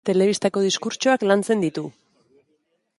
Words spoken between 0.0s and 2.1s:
Telebistarako diskurtsoak lantzen ditu.